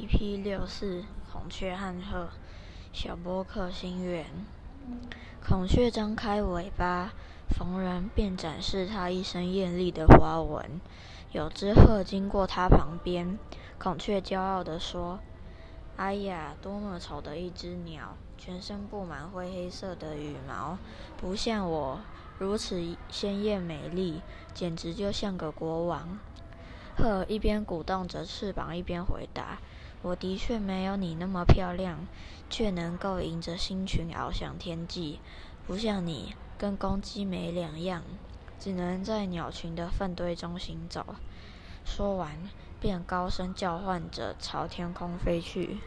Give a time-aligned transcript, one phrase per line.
[0.00, 2.30] EP 六四孔雀和鹤
[2.90, 4.24] 小波克心愿。
[5.46, 7.12] 孔雀张开尾巴，
[7.50, 10.80] 逢人便展示它一身艳丽的花纹。
[11.32, 13.38] 有只鹤经过它旁边，
[13.78, 15.20] 孔雀骄傲地说
[15.96, 18.16] ：“哎呀，多么丑的一只鸟！
[18.38, 20.78] 全身布满灰黑色的羽毛，
[21.18, 22.00] 不像我
[22.38, 24.22] 如此鲜艳美丽，
[24.54, 26.18] 简直就像个国王。”
[26.96, 29.58] 鹤一边鼓动着翅膀，一边回答
[30.02, 32.06] ：“我的确没有你那么漂亮，
[32.48, 35.20] 却能够迎着星群翱翔天际，
[35.66, 38.02] 不像你跟公鸡没两样，
[38.58, 41.16] 只能在鸟群的粪堆中行走。”
[41.84, 45.78] 说完，便高声叫唤着朝天空飞去。